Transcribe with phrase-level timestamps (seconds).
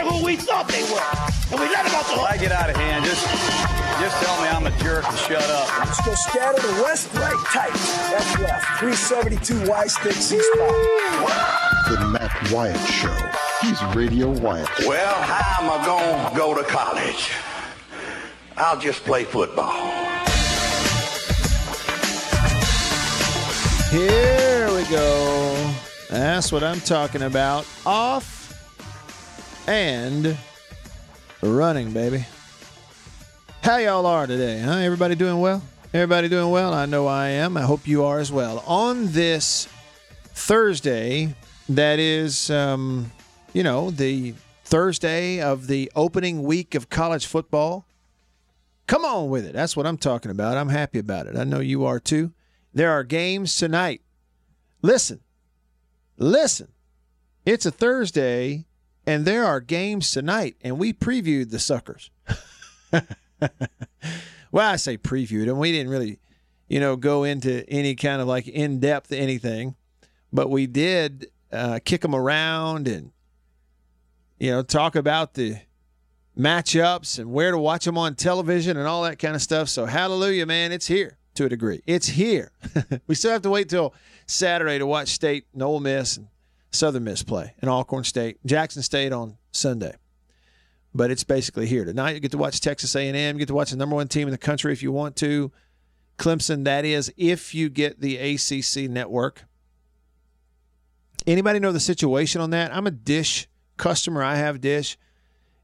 [0.00, 1.04] They are who we thought they were.
[1.52, 2.32] And we let them off the hook.
[2.32, 3.20] I get out of hand, just
[4.00, 5.68] just tell me I'm a jerk and shut up.
[5.78, 7.74] Let's go scatter the west, right, tight.
[8.08, 8.64] That's left.
[8.80, 10.72] 372 Y stick C spot.
[11.90, 13.14] The Matt Wyatt Show.
[13.60, 14.70] He's Radio Wyatt.
[14.86, 17.30] Well, how am I going to go to college?
[18.56, 19.70] I'll just play football.
[23.90, 25.74] Here we go.
[26.08, 27.66] That's what I'm talking about.
[27.84, 28.39] Off
[29.70, 30.36] and
[31.42, 32.26] running, baby.
[33.62, 34.72] How y'all are today, huh?
[34.72, 35.62] Everybody doing well?
[35.94, 36.74] Everybody doing well?
[36.74, 37.56] I know I am.
[37.56, 38.64] I hope you are as well.
[38.66, 39.68] On this
[40.34, 41.36] Thursday,
[41.68, 43.12] that is, um,
[43.52, 47.86] you know, the Thursday of the opening week of college football.
[48.88, 49.52] Come on with it.
[49.52, 50.56] That's what I'm talking about.
[50.56, 51.36] I'm happy about it.
[51.36, 52.32] I know you are too.
[52.74, 54.02] There are games tonight.
[54.82, 55.20] Listen,
[56.16, 56.72] listen.
[57.46, 58.66] It's a Thursday,
[59.10, 62.12] and there are games tonight, and we previewed the suckers.
[62.92, 63.02] well,
[64.70, 66.20] I say previewed, and we didn't really,
[66.68, 69.74] you know, go into any kind of like in depth anything,
[70.32, 73.10] but we did uh, kick them around and,
[74.38, 75.56] you know, talk about the
[76.38, 79.68] matchups and where to watch them on television and all that kind of stuff.
[79.68, 81.82] So, hallelujah, man, it's here to a degree.
[81.84, 82.52] It's here.
[83.08, 83.92] we still have to wait till
[84.28, 86.28] Saturday to watch State and Ole Miss and
[86.70, 89.94] Southern Miss play and Alcorn State, Jackson State on Sunday.
[90.94, 92.14] But it's basically here tonight.
[92.14, 93.14] You get to watch Texas A&M.
[93.14, 95.52] You get to watch the number one team in the country if you want to.
[96.18, 99.44] Clemson, that is, if you get the ACC network.
[101.26, 102.74] Anybody know the situation on that?
[102.74, 104.22] I'm a Dish customer.
[104.22, 104.98] I have Dish.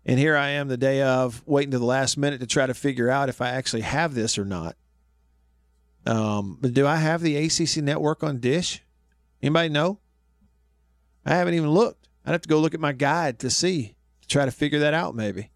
[0.05, 2.75] And here I am the day of, waiting to the last minute to try to
[2.75, 4.77] figure out if I actually have this or not.
[6.07, 8.83] Um, but do I have the ACC network on Dish?
[9.43, 9.99] Anybody know?
[11.27, 12.09] I haven't even looked.
[12.25, 14.95] I'd have to go look at my guide to see, to try to figure that
[14.95, 15.51] out maybe.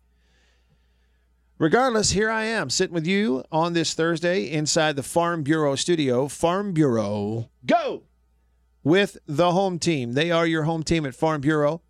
[1.58, 6.26] Regardless, here I am sitting with you on this Thursday inside the Farm Bureau studio.
[6.26, 8.03] Farm Bureau, go!
[8.82, 10.14] With the home team.
[10.14, 11.82] They are your home team at Farm Bureau.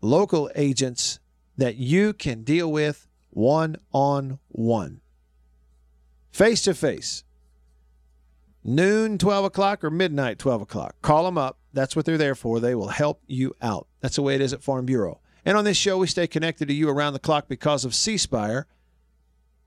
[0.00, 1.20] Local agents
[1.56, 5.00] that you can deal with one on one,
[6.30, 7.24] face to face
[8.68, 10.96] noon, 12 o'clock, or midnight, 12 o'clock.
[11.02, 11.58] Call them up.
[11.72, 12.60] That's what they're there for.
[12.60, 13.88] They will help you out.
[14.00, 15.20] That's the way it is at Farm Bureau.
[15.44, 18.16] And on this show, we stay connected to you around the clock because of C
[18.16, 18.66] Spire.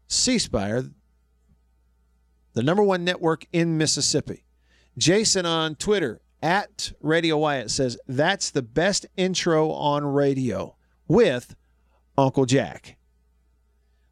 [0.07, 0.85] C Spire,
[2.53, 4.45] the number one network in Mississippi.
[4.97, 10.75] Jason on Twitter at Radio Wyatt says, That's the best intro on radio
[11.07, 11.55] with
[12.17, 12.97] Uncle Jack.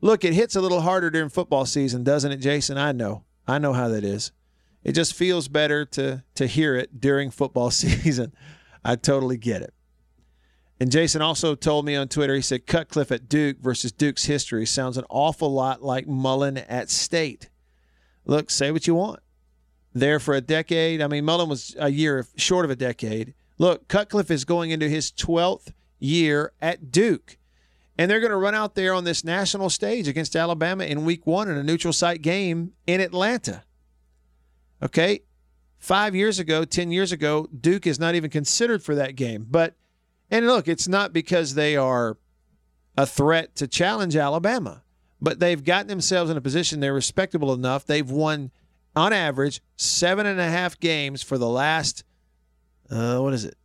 [0.01, 2.77] Look, it hits a little harder during football season, doesn't it, Jason?
[2.77, 3.25] I know.
[3.45, 4.31] I know how that is
[4.83, 8.33] it just feels better to to hear it during football season.
[8.83, 9.73] I totally get it.
[10.79, 14.65] And Jason also told me on Twitter, he said Cutcliffe at Duke versus Duke's history
[14.65, 17.49] sounds an awful lot like Mullen at State.
[18.25, 19.19] Look, say what you want.
[19.93, 21.01] There for a decade.
[21.01, 23.33] I mean, Mullen was a year short of a decade.
[23.57, 27.37] Look, Cutcliffe is going into his 12th year at Duke.
[27.97, 31.27] And they're going to run out there on this national stage against Alabama in week
[31.27, 33.65] one in a neutral site game in Atlanta.
[34.81, 35.21] Okay.
[35.77, 39.45] Five years ago, 10 years ago, Duke is not even considered for that game.
[39.49, 39.75] But,
[40.29, 42.17] and look, it's not because they are
[42.97, 44.83] a threat to challenge Alabama,
[45.21, 47.85] but they've gotten themselves in a position they're respectable enough.
[47.85, 48.51] They've won,
[48.93, 52.03] on average, seven and a half games for the last,
[52.91, 53.55] uh, what is it?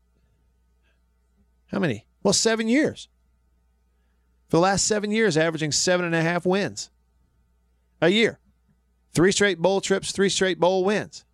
[1.66, 2.06] How many?
[2.22, 3.08] Well, seven years.
[4.48, 6.90] For the last seven years, averaging seven and a half wins
[8.00, 8.38] a year.
[9.14, 11.24] Three straight bowl trips, three straight bowl wins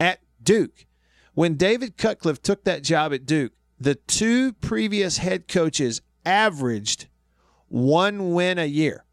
[0.00, 0.86] at Duke.
[1.34, 7.08] When David Cutcliffe took that job at Duke, the two previous head coaches averaged
[7.68, 9.04] one win a year.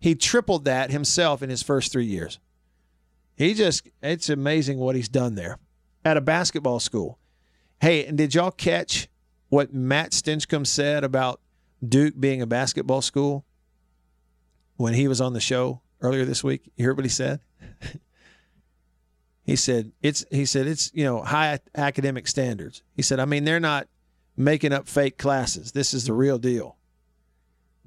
[0.00, 2.40] He tripled that himself in his first three years.
[3.36, 5.58] He just, it's amazing what he's done there
[6.04, 7.18] at a basketball school.
[7.80, 9.08] Hey, and did y'all catch
[9.48, 11.40] what Matt Stinchcomb said about
[11.86, 13.44] Duke being a basketball school
[14.76, 16.70] when he was on the show earlier this week.
[16.76, 17.40] You heard what he said?
[19.44, 22.82] he said it's he said it's you know high academic standards.
[22.94, 23.88] He said I mean they're not
[24.36, 25.72] making up fake classes.
[25.72, 26.76] This is the real deal.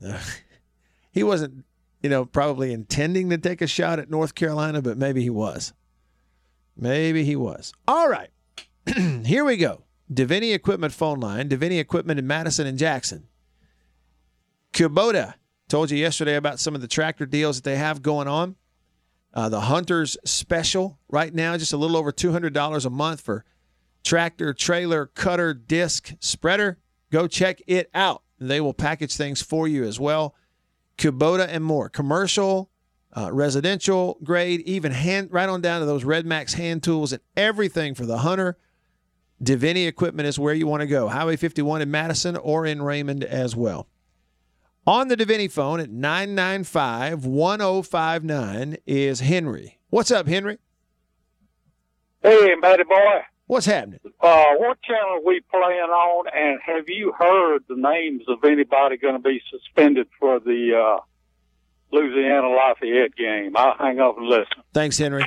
[1.11, 1.65] he wasn't,
[2.01, 5.73] you know, probably intending to take a shot at North Carolina, but maybe he was.
[6.77, 7.73] Maybe he was.
[7.87, 8.29] All right.
[9.25, 9.83] Here we go.
[10.13, 11.49] Deviney Equipment phone line.
[11.49, 13.27] Deviney Equipment in Madison and Jackson.
[14.73, 15.35] Kubota
[15.67, 18.55] told you yesterday about some of the tractor deals that they have going on.
[19.33, 23.43] Uh, the Hunters special right now, just a little over $200 a month for
[24.03, 26.77] tractor, trailer, cutter, disc, spreader.
[27.11, 28.23] Go check it out.
[28.39, 30.35] They will package things for you as well.
[30.97, 31.89] Kubota and more.
[31.89, 32.69] Commercial,
[33.15, 37.95] uh, residential grade, even hand right on down to those RedMax hand tools and everything
[37.95, 38.57] for the hunter.
[39.43, 41.09] Deviney equipment is where you want to go.
[41.09, 43.87] Highway 51 in Madison or in Raymond as well.
[44.87, 49.79] On the Deviney phone at 995 1059 is Henry.
[49.89, 50.59] What's up, Henry?
[52.21, 53.21] Hey, Matty boy.
[53.47, 53.99] What's happening?
[54.21, 56.25] Uh, what channel are we playing on?
[56.35, 61.03] And have you heard the names of anybody going to be suspended for the uh,
[61.91, 63.55] Louisiana Lafayette game?
[63.55, 64.63] I'll hang up and listen.
[64.73, 65.25] Thanks, Henry.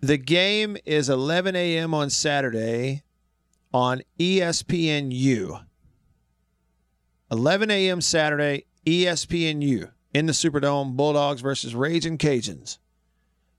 [0.00, 1.94] The game is 11 a.m.
[1.94, 3.02] on Saturday
[3.72, 5.64] on ESPNU.
[7.32, 8.00] 11 a.m.
[8.00, 12.78] Saturday, ESPNU in the Superdome, Bulldogs versus Raging Cajuns.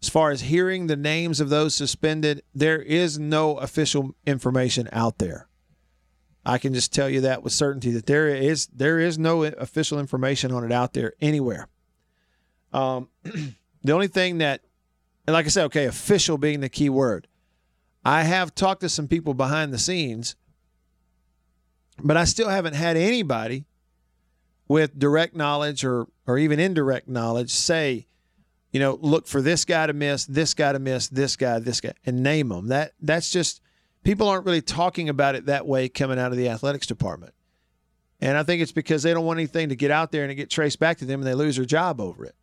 [0.01, 5.19] As far as hearing the names of those suspended, there is no official information out
[5.19, 5.47] there.
[6.44, 10.00] I can just tell you that with certainty that there is there is no official
[10.00, 11.67] information on it out there anywhere.
[12.74, 14.62] Um, the only thing that,
[15.27, 17.27] and like I said, okay, official being the key word.
[18.03, 20.35] I have talked to some people behind the scenes,
[22.03, 23.65] but I still haven't had anybody
[24.71, 28.07] with direct knowledge or or even indirect knowledge say,
[28.71, 31.81] you know, look for this guy to miss, this guy to miss, this guy, this
[31.81, 32.69] guy, and name them.
[32.69, 33.59] That that's just
[34.06, 37.33] people aren't really talking about it that way coming out of the athletics department.
[38.21, 40.50] And I think it's because they don't want anything to get out there and get
[40.50, 42.35] traced back to them and they lose their job over it.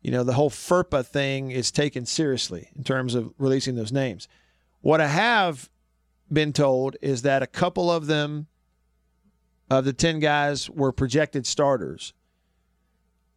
[0.00, 4.28] You know, the whole FERPA thing is taken seriously in terms of releasing those names.
[4.80, 5.68] What I have
[6.32, 8.46] been told is that a couple of them,
[9.70, 12.12] of the 10 guys, were projected starters.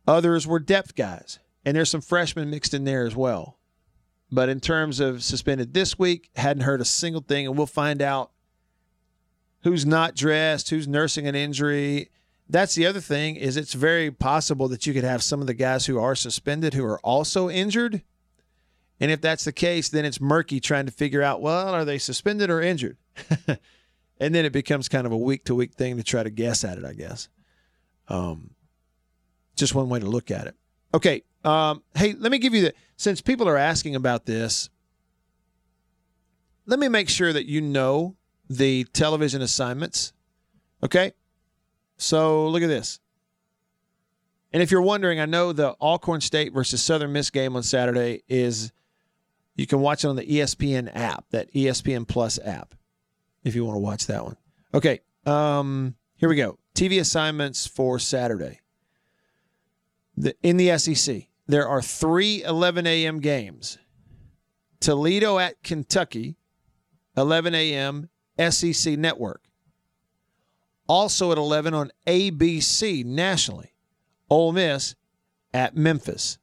[0.08, 1.40] Others were depth guys.
[1.66, 3.58] And there's some freshmen mixed in there as well.
[4.32, 7.48] But in terms of suspended this week, hadn't heard a single thing.
[7.48, 8.32] And we'll find out
[9.64, 12.10] who's not dressed, who's nursing an injury.
[12.48, 15.54] That's the other thing is it's very possible that you could have some of the
[15.54, 18.02] guys who are suspended who are also injured.
[19.00, 21.98] And if that's the case, then it's murky trying to figure out, well, are they
[21.98, 22.98] suspended or injured?
[24.20, 26.64] and then it becomes kind of a week to week thing to try to guess
[26.64, 27.30] at it, I guess.
[28.08, 28.52] Um,
[29.56, 30.56] just one way to look at it.
[30.94, 31.24] Okay.
[31.44, 34.70] Um, hey, let me give you the since people are asking about this,
[36.66, 38.16] let me make sure that you know
[38.50, 40.12] the television assignments.
[40.84, 41.14] Okay.
[41.98, 43.00] So look at this.
[44.52, 48.24] And if you're wondering, I know the Alcorn State versus Southern Miss game on Saturday
[48.28, 48.72] is
[49.56, 52.74] you can watch it on the ESPN app, that ESPN Plus app,
[53.44, 54.38] if you want to watch that one.
[54.74, 55.00] Okay.
[55.26, 56.58] Um, here we go.
[56.76, 58.60] TV assignments for Saturday.
[60.18, 63.20] The, in the SEC, there are three 11 a.m.
[63.20, 63.78] games.
[64.80, 66.38] Toledo at Kentucky,
[67.18, 68.10] 11 a.m.
[68.50, 69.44] SEC Network.
[70.88, 73.74] Also at 11 on ABC nationally,
[74.30, 74.96] Ole Miss
[75.54, 76.38] at Memphis.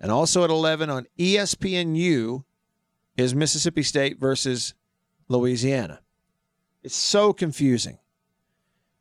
[0.00, 2.44] And also at 11 on ESPNU
[3.16, 4.74] is Mississippi State versus
[5.28, 6.00] Louisiana.
[6.82, 7.98] It's so confusing.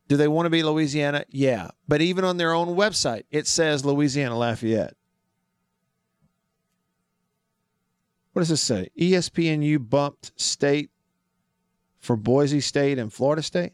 [0.08, 1.26] Do they want to be Louisiana?
[1.30, 1.70] Yeah.
[1.88, 4.96] But even on their own website, it says Louisiana Lafayette.
[8.34, 8.90] What does this say?
[9.00, 10.92] ESPNU bumped state
[11.98, 13.74] for Boise State and Florida State?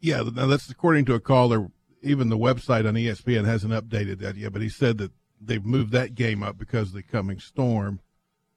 [0.00, 1.70] Yeah, now that's according to a caller.
[2.02, 5.92] Even the website on ESPN hasn't updated that yet, but he said that they've moved
[5.92, 8.00] that game up because of the coming storm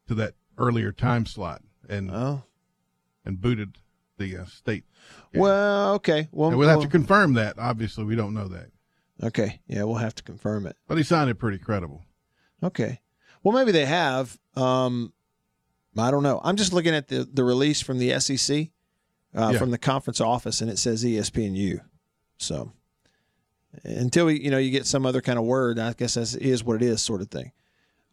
[0.07, 2.43] to that earlier time slot and Oh.
[3.25, 3.77] And booted
[4.17, 4.83] the uh, state.
[5.33, 6.27] Well, okay.
[6.31, 7.57] Well, And we'll have well- to confirm that.
[7.57, 8.67] Obviously, we don't know that,
[9.21, 9.59] Okay.
[9.67, 10.75] Yeah, we'll have to confirm it.
[10.87, 12.03] but he sounded pretty credible.
[12.61, 12.99] Okay.
[13.43, 14.37] Well, maybe they have.
[14.55, 15.13] Um,
[15.97, 16.39] I don't know.
[16.43, 18.69] I'm just looking at the, the release from the SEC,
[19.35, 19.57] uh, Yeah.
[19.59, 21.79] from the conference office, and it says ESPNU.
[22.37, 22.71] So
[23.83, 26.63] until we, you know, you get some other kind of word, I guess that is
[26.63, 27.51] what it is, sort of thing.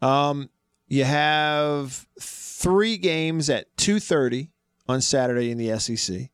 [0.03, 0.51] Um,
[0.89, 4.49] you have three games at 2:30
[4.91, 6.31] on Saturday in the SEC.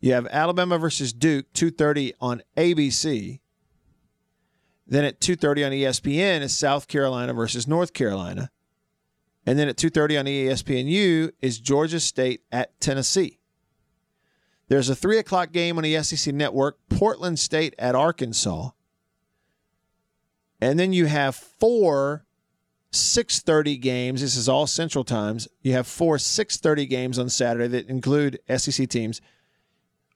[0.00, 3.40] You have Alabama versus Duke, 2:30 on ABC.
[4.86, 8.50] Then at 2:30 on ESPN is South Carolina versus North Carolina.
[9.46, 13.38] And then at 2:30 on ESPNU is Georgia State at Tennessee.
[14.68, 18.70] There's a three o'clock game on the SEC network, Portland State at Arkansas.
[20.60, 22.24] And then you have four
[22.92, 24.20] 6:30 games.
[24.20, 25.48] This is all Central Times.
[25.62, 29.20] You have four 6:30 games on Saturday that include SEC teams.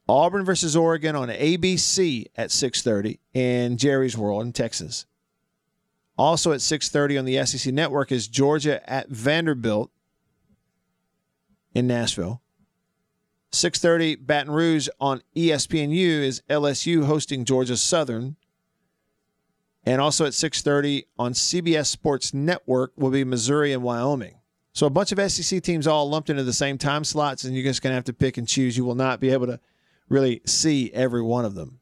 [0.09, 5.07] Auburn versus Oregon on ABC at 6:30 in Jerry's World in Texas.
[6.19, 9.91] Also at 6:30 on the SEC network is Georgia at Vanderbilt
[11.75, 12.41] in Nashville.
[13.53, 18.37] 6:30 Baton Rouge on ESPNU is LSU hosting Georgia Southern.
[19.87, 24.35] And also at 6:30 on CBS Sports Network will be Missouri and Wyoming.
[24.73, 27.65] So a bunch of SEC teams all lumped into the same time slots and you're
[27.65, 28.77] just going to have to pick and choose.
[28.77, 29.59] You will not be able to
[30.09, 31.81] really see every one of them.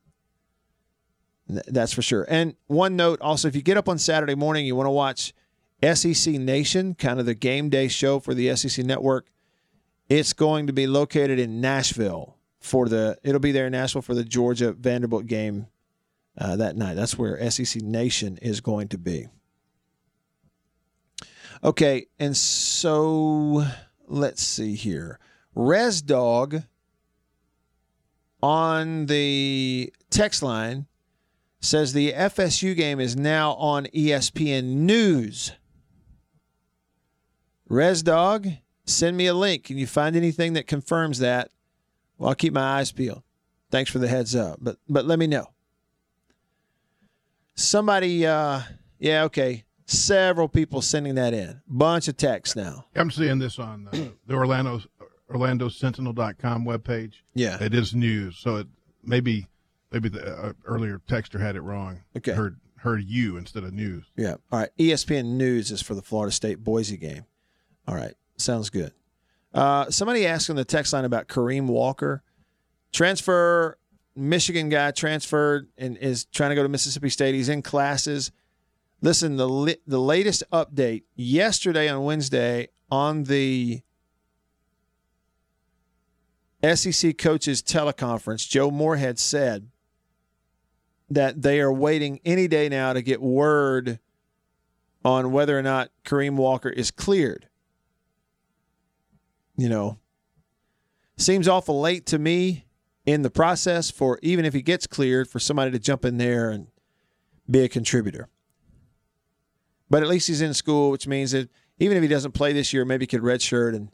[1.48, 2.24] That's for sure.
[2.28, 5.34] And one note also, if you get up on Saturday morning, you want to watch
[5.82, 9.26] SEC Nation, kind of the game day show for the SEC network.
[10.08, 13.18] It's going to be located in Nashville for the.
[13.22, 15.66] It'll be there in Nashville for the Georgia Vanderbilt game
[16.38, 16.94] uh, that night.
[16.94, 19.28] That's where SEC Nation is going to be.
[21.62, 23.64] Okay, and so
[24.06, 25.18] let's see here.
[25.54, 26.62] Res Dog
[28.42, 30.86] on the text line
[31.60, 35.52] says the FSU game is now on ESPN News.
[37.68, 38.46] Res Dog,
[38.84, 39.64] send me a link.
[39.64, 41.50] Can you find anything that confirms that?
[42.18, 43.22] Well, I'll keep my eyes peeled.
[43.70, 45.53] Thanks for the heads up, but but let me know.
[47.54, 48.60] Somebody, uh,
[48.98, 49.64] yeah, okay.
[49.86, 51.60] Several people sending that in.
[51.68, 52.86] Bunch of texts now.
[52.96, 53.96] I'm seeing this on uh,
[54.26, 54.80] the Orlando
[55.30, 57.14] OrlandoSentinel.com webpage.
[57.34, 57.62] Yeah.
[57.62, 58.66] it is news, so it
[59.02, 59.46] maybe
[59.92, 62.00] maybe the uh, earlier texter had it wrong.
[62.16, 62.32] Okay.
[62.32, 64.04] heard heard you instead of news.
[64.16, 64.34] Yeah.
[64.52, 64.70] All right.
[64.78, 67.24] ESPN News is for the Florida State Boise game.
[67.88, 68.14] All right.
[68.36, 68.92] Sounds good.
[69.54, 72.22] Uh, somebody asked on the text line about Kareem Walker.
[72.92, 73.78] Transfer,
[74.16, 77.34] Michigan guy transferred and is trying to go to Mississippi State.
[77.34, 78.30] He's in classes.
[79.00, 83.82] Listen, the li- the latest update yesterday on Wednesday on the
[86.62, 89.68] SEC coaches teleconference, Joe Moorhead said
[91.10, 93.98] that they are waiting any day now to get word
[95.04, 97.48] on whether or not Kareem Walker is cleared.
[99.56, 99.98] You know,
[101.16, 102.64] seems awful late to me
[103.06, 106.50] in the process for even if he gets cleared for somebody to jump in there
[106.50, 106.68] and
[107.50, 108.28] be a contributor.
[109.90, 112.72] But at least he's in school, which means that even if he doesn't play this
[112.72, 113.90] year, maybe he could redshirt and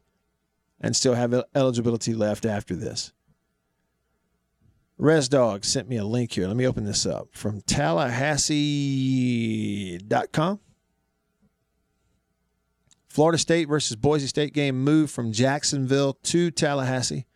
[0.80, 3.12] and still have eligibility left after this.
[4.96, 6.46] Res Dog sent me a link here.
[6.46, 10.60] Let me open this up from Tallahassee.com.
[13.08, 17.26] Florida State versus Boise State game moved from Jacksonville to Tallahassee.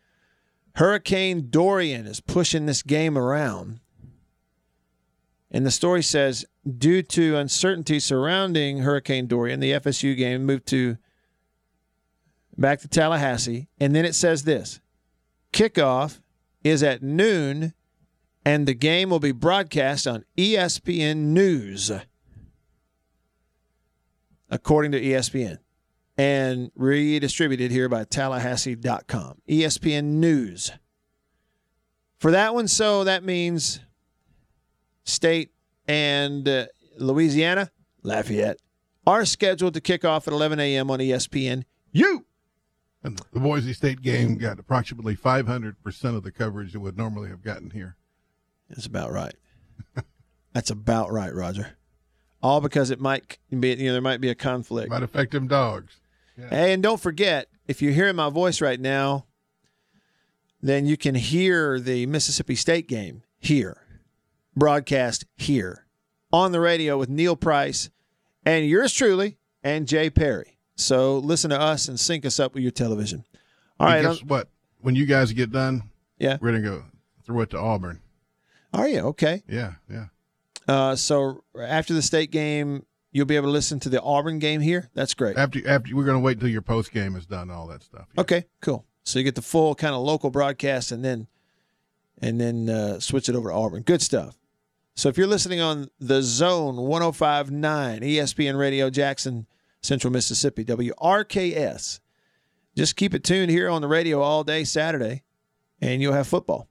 [0.76, 3.80] Hurricane Dorian is pushing this game around.
[5.50, 10.96] And the story says due to uncertainty surrounding Hurricane Dorian, the FSU game moved to
[12.58, 13.68] back to Tallahassee.
[13.78, 14.80] And then it says this
[15.52, 16.20] kickoff
[16.64, 17.72] is at noon,
[18.44, 21.92] and the game will be broadcast on ESPN News,
[24.50, 25.58] according to ESPN,
[26.16, 29.40] and redistributed here by Tallahassee.com.
[29.48, 30.72] ESPN News.
[32.18, 33.80] For that one, so that means
[35.04, 35.50] State
[35.86, 36.66] and uh,
[36.96, 37.70] Louisiana,
[38.02, 38.58] Lafayette,
[39.06, 40.90] are scheduled to kick off at 11 a.m.
[40.90, 41.64] on ESPN.
[41.92, 42.24] You!
[43.02, 47.28] And the Boise State game got approximately 500 percent of the coverage it would normally
[47.28, 47.96] have gotten here.
[48.70, 49.34] That's about right.
[50.54, 51.76] That's about right, Roger.
[52.42, 54.88] All because it might be, you know, there might be a conflict.
[54.88, 56.00] Might affect them dogs.
[56.36, 59.26] Hey, and don't forget, if you're hearing my voice right now,
[60.62, 63.76] then you can hear the Mississippi State game here,
[64.56, 65.86] broadcast here
[66.32, 67.90] on the radio with Neil Price
[68.44, 70.58] and yours truly and Jay Perry.
[70.76, 73.24] So listen to us and sync us up with your television.
[73.78, 74.12] All And right.
[74.14, 74.48] guess what?
[74.80, 75.84] When you guys get done,
[76.18, 76.38] Yeah.
[76.40, 76.84] we're gonna go
[77.24, 78.00] throw it to Auburn.
[78.72, 79.00] Are you?
[79.00, 79.42] Okay.
[79.48, 80.06] Yeah, yeah.
[80.66, 84.60] Uh, so after the state game, you'll be able to listen to the Auburn game
[84.60, 84.90] here.
[84.92, 85.38] That's great.
[85.38, 88.08] After after we're gonna wait until your post game is done, all that stuff.
[88.18, 88.84] Okay, cool.
[89.04, 91.28] So you get the full kind of local broadcast and then
[92.20, 93.82] and then uh, switch it over to Auburn.
[93.82, 94.36] Good stuff.
[94.96, 99.46] So if you're listening on the Zone 1059 ESPN Radio Jackson,
[99.82, 102.00] Central Mississippi, WRKS,
[102.76, 105.22] just keep it tuned here on the radio all day Saturday
[105.80, 106.68] and you'll have football.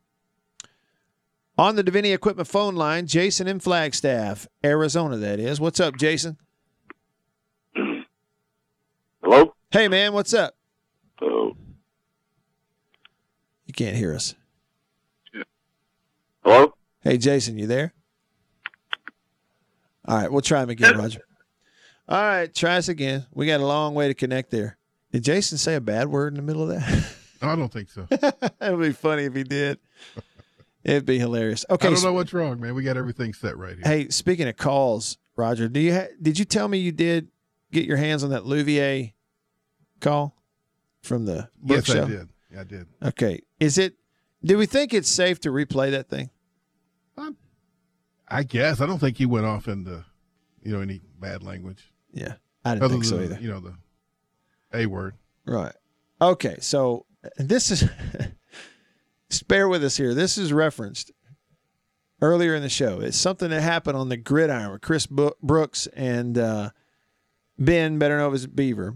[1.58, 5.60] On the Deviney Equipment phone line, Jason in Flagstaff, Arizona, that is.
[5.60, 6.38] What's up, Jason?
[9.24, 9.54] Hello?
[9.72, 10.56] Hey, man, what's up?
[11.22, 11.56] Oh,
[13.68, 14.34] You can't hear us.
[16.44, 16.74] Hello?
[17.02, 17.94] Hey, Jason, you there?
[20.06, 21.22] All right, we'll try him again, Roger.
[22.10, 23.26] All right, try us again.
[23.32, 24.78] We got a long way to connect there.
[25.12, 27.14] Did Jason say a bad word in the middle of that?
[27.42, 28.08] No, I don't think so.
[28.12, 29.78] it would be funny if he did.
[30.84, 31.66] It'd be hilarious.
[31.70, 32.76] Okay, I don't so- know what's wrong, man.
[32.76, 33.84] We got everything set right here.
[33.86, 37.30] Hey, speaking of calls, Roger, do you ha- did you tell me you did
[37.72, 39.14] get your hands on that Louvier
[40.02, 40.36] call
[41.02, 42.04] from the yes, show?
[42.04, 42.30] I did.
[42.52, 42.88] Yeah, I did.
[43.02, 43.96] Okay, is it?
[44.44, 46.30] Do we think it's safe to replay that thing?
[47.18, 47.38] Um,
[48.28, 50.04] I guess I don't think he went off into,
[50.62, 51.92] you know, any bad language.
[52.12, 52.34] Yeah,
[52.66, 53.38] I didn't Other think so either.
[53.40, 53.74] You know the
[54.74, 55.16] a word.
[55.46, 55.74] Right.
[56.22, 57.06] Okay, so
[57.38, 57.86] this is.
[59.34, 60.14] just bear with us here.
[60.14, 61.12] This is referenced
[62.22, 63.00] earlier in the show.
[63.00, 66.70] It's something that happened on the gridiron with Chris Brooks and uh,
[67.58, 68.96] Ben, better known as Beaver.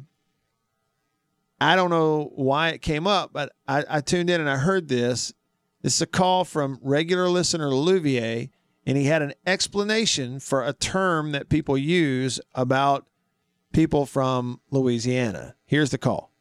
[1.60, 4.90] I don't know why it came up, but I, I tuned in and I heard
[4.90, 5.34] this.
[5.82, 8.52] This is a call from regular listener Louvier,
[8.86, 13.08] and he had an explanation for a term that people use about
[13.74, 15.56] people from Louisiana.
[15.66, 16.32] Here's the call.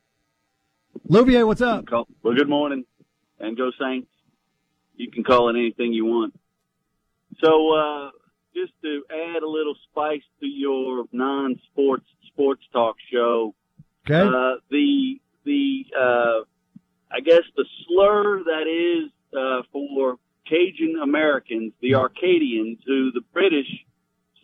[1.08, 1.86] Louvier, what's up?
[1.90, 2.84] Well, good morning,
[3.38, 4.08] and go Saints.
[4.96, 6.34] You can call it anything you want.
[7.42, 8.10] So, uh,
[8.54, 13.54] just to add a little spice to your non-sports sports talk show,
[14.08, 14.20] Okay.
[14.20, 16.40] uh, the the uh,
[17.10, 20.16] I guess the slur that is uh, for
[20.48, 23.66] Cajun Americans, the Arcadians, who the British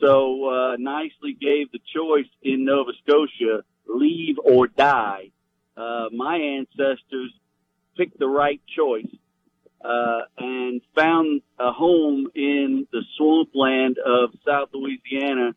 [0.01, 5.31] so uh, nicely gave the choice in Nova Scotia: leave or die.
[5.77, 7.33] Uh, my ancestors
[7.97, 9.07] picked the right choice
[9.85, 15.55] uh, and found a home in the swampland of South Louisiana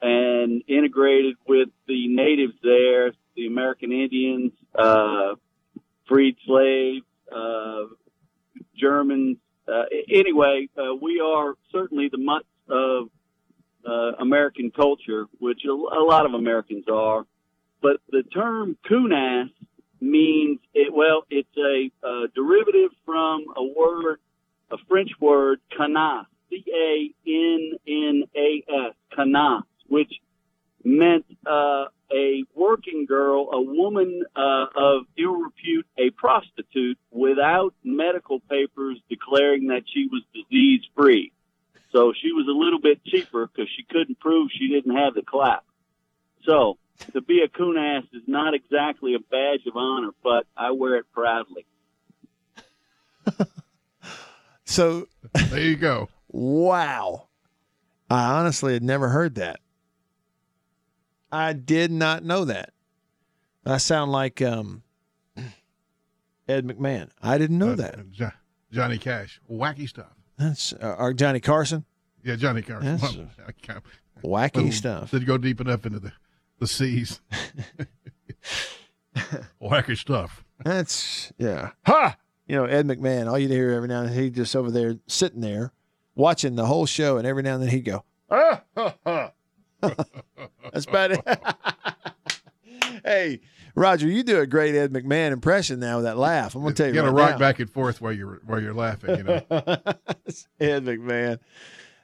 [0.00, 5.34] and integrated with the natives there, the American Indians, uh,
[6.08, 7.84] freed slaves, uh,
[8.76, 9.38] Germans.
[9.66, 13.08] Uh, anyway, uh, we are certainly the mutts of
[13.86, 17.24] uh, American culture, which a, lot of Americans are.
[17.80, 19.50] But the term kunas
[20.02, 20.92] means it.
[20.92, 24.18] Well, it's a uh, derivative from a word,
[24.70, 30.12] a French word, canas, c a n n a s, canas, which
[30.84, 38.40] meant uh, a working girl, a woman uh, of ill repute, a prostitute without medical
[38.40, 41.32] papers declaring that she was disease free.
[41.92, 45.22] So she was a little bit cheaper because she couldn't prove she didn't have the
[45.22, 45.64] clap.
[46.44, 46.78] So
[47.12, 50.96] to be a coon ass is not exactly a badge of honor, but I wear
[50.96, 51.66] it proudly.
[54.64, 55.06] So
[55.50, 56.08] there you go.
[56.28, 57.28] Wow.
[58.08, 59.60] I honestly had never heard that.
[61.30, 62.70] I did not know that.
[63.66, 64.82] I sound like um,
[66.48, 67.10] Ed McMahon.
[67.22, 68.10] I didn't know Uh, that.
[68.12, 68.30] Jo-
[68.70, 70.14] Johnny Cash, wacky stuff.
[70.38, 71.84] That's uh, our Johnny Carson.
[72.24, 72.96] Yeah, Johnny Carson.
[72.96, 73.16] That's
[74.22, 75.10] Well, wacky well, stuff.
[75.10, 76.12] Did you go deep enough into the
[76.62, 77.20] the seas.
[79.60, 80.44] wacky stuff.
[80.64, 81.70] That's yeah.
[81.86, 82.16] Ha!
[82.46, 84.94] You know, Ed McMahon, all you'd hear every now and then, he just over there
[85.08, 85.72] sitting there
[86.14, 89.32] watching the whole show, and every now and then he'd go, ah, ha, ha.
[90.72, 91.20] That's about it.
[93.04, 93.40] hey,
[93.74, 96.54] Roger, you do a great Ed McMahon impression now with that laugh.
[96.54, 97.38] I'm gonna tell you, You got to right rock now.
[97.38, 99.16] back and forth while you're while you're laughing.
[99.16, 99.34] You know.
[100.60, 101.40] Ed McMahon.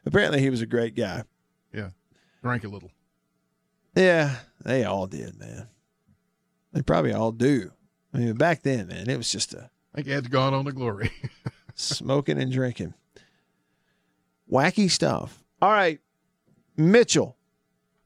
[0.04, 1.22] Apparently, he was a great guy.
[1.72, 1.90] yeah,
[2.42, 2.90] drank a little.
[3.98, 5.66] Yeah, they all did, man.
[6.72, 7.72] They probably all do.
[8.14, 10.72] I mean, back then, man, it was just a I think Ed's gone on to
[10.72, 11.10] glory.
[11.74, 12.94] smoking and drinking.
[14.48, 15.42] Wacky stuff.
[15.60, 15.98] All right,
[16.76, 17.36] Mitchell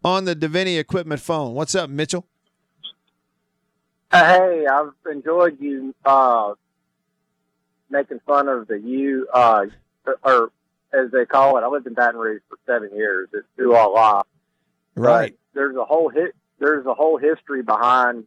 [0.02, 1.52] on the Deviney equipment phone.
[1.52, 2.26] What's up, Mitchell?
[4.10, 6.54] Hey, I've enjoyed you uh,
[7.90, 9.66] making fun of the U, uh,
[10.24, 10.52] or
[10.94, 11.60] as they call it.
[11.60, 13.28] I lived in Baton Rouge for seven years.
[13.34, 14.24] It's through all life.
[14.94, 15.34] Right.
[15.54, 16.34] But there's a whole hit.
[16.58, 18.24] There's a whole history behind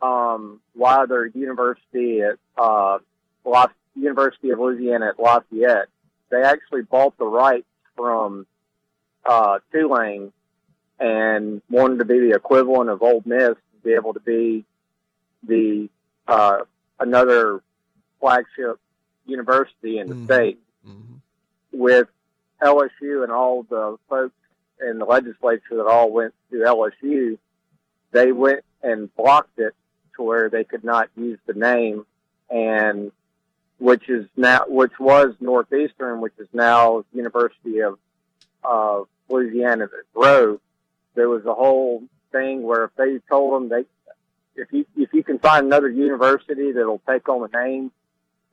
[0.00, 2.98] um, why their university at uh,
[3.44, 5.88] La- University of Louisiana at Lafayette.
[6.30, 8.46] They actually bought the rights from
[9.24, 10.32] uh, Tulane
[10.98, 14.64] and wanted to be the equivalent of Ole Miss to be able to be
[15.46, 15.88] the
[16.26, 16.58] uh,
[16.98, 17.62] another
[18.20, 18.78] flagship
[19.26, 20.58] university in the state
[21.72, 22.08] with
[22.62, 24.34] LSU and all the folks
[24.80, 27.38] in the legislature that all went to LSU,
[28.12, 29.74] they went and blocked it
[30.16, 32.06] to where they could not use the name
[32.50, 33.10] and
[33.78, 37.98] which is now which was Northeastern, which is now University of
[38.62, 40.60] of Louisiana Grove.
[41.14, 43.84] There was a whole thing where if they told them they
[44.56, 47.90] if you if you can find another university that'll take on the name,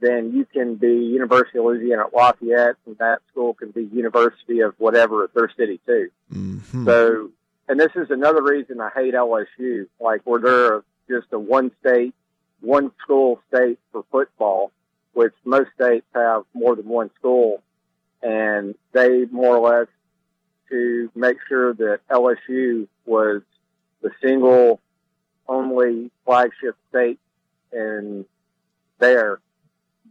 [0.01, 4.59] then you can be University of Louisiana at Lafayette, and that school can be University
[4.61, 6.09] of whatever at their city too.
[6.33, 6.85] Mm-hmm.
[6.85, 7.29] So,
[7.69, 9.87] and this is another reason I hate LSU.
[9.99, 12.15] Like, where they're just a one state,
[12.61, 14.71] one school state for football,
[15.13, 17.61] which most states have more than one school,
[18.23, 19.87] and they more or less
[20.69, 23.43] to make sure that LSU was
[24.01, 24.79] the single
[25.47, 27.19] only flagship state
[27.71, 28.25] in
[28.99, 29.39] there,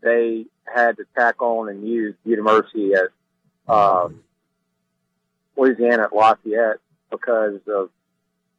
[0.03, 4.21] they had to tack on and use University at um,
[5.57, 6.79] Louisiana at Lafayette
[7.11, 7.91] because of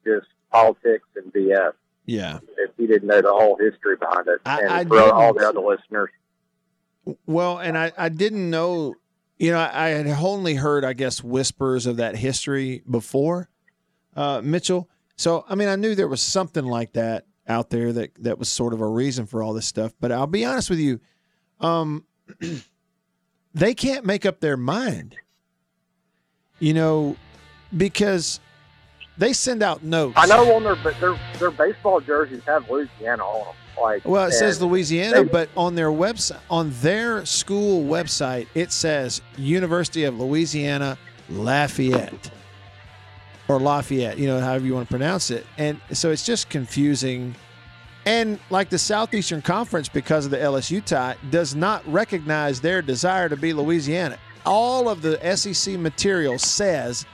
[0.04, 1.72] just politics and BS.
[2.06, 2.38] Yeah.
[2.58, 5.48] If you didn't know the whole history behind it, I- and I for all the
[5.48, 6.10] other listeners,
[7.26, 8.94] Well, and I, I didn't know,
[9.38, 13.48] you know, I had only heard, I guess, whispers of that history before,
[14.14, 14.88] uh, Mitchell.
[15.16, 18.48] So, I mean, I knew there was something like that out there that, that was
[18.50, 19.92] sort of a reason for all this stuff.
[20.00, 21.00] But I'll be honest with you,
[21.62, 22.04] um,
[23.54, 25.16] they can't make up their mind,
[26.58, 27.16] you know,
[27.76, 28.40] because
[29.18, 30.14] they send out notes.
[30.16, 33.54] I know on their but their their baseball jerseys have Louisiana on them.
[33.80, 38.70] Like, Well, it says Louisiana, they- but on their website, on their school website, it
[38.70, 40.98] says University of Louisiana
[41.30, 42.30] Lafayette
[43.48, 45.46] or Lafayette, you know, however you want to pronounce it.
[45.56, 47.34] And so it's just confusing.
[48.04, 53.28] And like the Southeastern Conference, because of the LSU tie, does not recognize their desire
[53.28, 54.18] to be Louisiana.
[54.44, 57.06] All of the SEC material says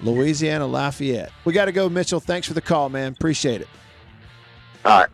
[0.00, 1.30] Louisiana Lafayette.
[1.44, 2.18] We got to go, Mitchell.
[2.18, 3.12] Thanks for the call, man.
[3.12, 3.68] Appreciate it.
[4.84, 5.10] All right.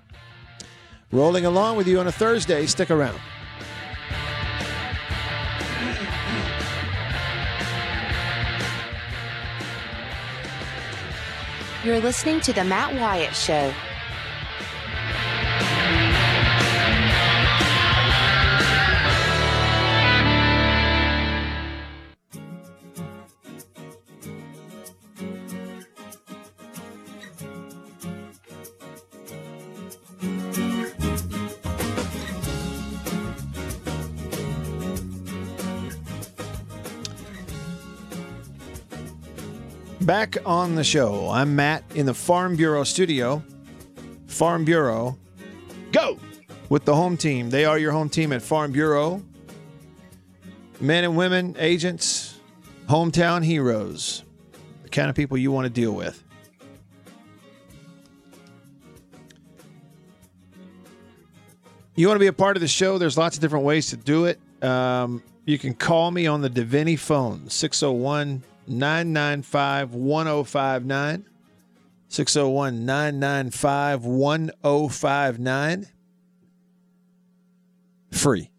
[1.12, 2.64] Rolling along with you on a Thursday.
[2.66, 3.18] Stick around.
[11.84, 13.72] You're listening to The Matt Wyatt Show.
[40.08, 43.42] Back on the show, I'm Matt in the Farm Bureau studio.
[44.26, 45.18] Farm Bureau,
[45.92, 46.18] go
[46.70, 47.50] with the home team.
[47.50, 49.22] They are your home team at Farm Bureau.
[50.80, 52.40] Men and women, agents,
[52.88, 54.24] hometown heroes,
[54.82, 56.24] the kind of people you want to deal with.
[61.96, 62.96] You want to be a part of the show?
[62.96, 64.40] There's lots of different ways to do it.
[64.62, 71.24] Um, you can call me on the Deviney phone, 601 995 1059.
[72.08, 75.86] 601 995 1059.
[78.10, 78.50] Free.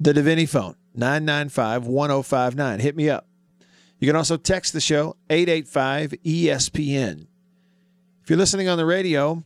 [0.00, 2.80] The Deviney phone, 995 1059.
[2.80, 3.26] Hit me up.
[3.98, 7.26] You can also text the show, 885 ESPN.
[8.22, 9.44] If you're listening on the radio,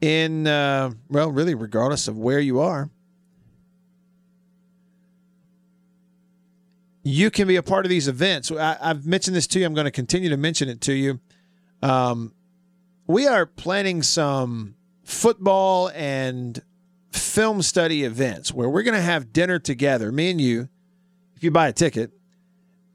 [0.00, 2.88] in, uh, well, really, regardless of where you are,
[7.02, 8.50] you can be a part of these events.
[8.50, 9.66] I, I've mentioned this to you.
[9.66, 11.20] I'm going to continue to mention it to you.
[11.82, 12.34] Um,
[13.06, 16.62] we are planning some football and
[17.12, 20.68] film study events where we're going to have dinner together, me and you,
[21.34, 22.12] if you buy a ticket.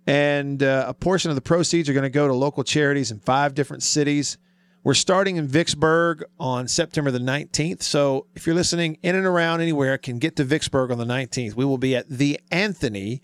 [0.07, 3.19] And uh, a portion of the proceeds are going to go to local charities in
[3.19, 4.37] five different cities.
[4.83, 7.81] We're starting in Vicksburg on September the 19th.
[7.81, 11.55] So if you're listening in and around anywhere, can get to Vicksburg on the 19th.
[11.55, 13.23] We will be at the Anthony,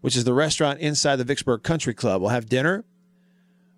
[0.00, 2.20] which is the restaurant inside the Vicksburg Country Club.
[2.20, 2.84] We'll have dinner.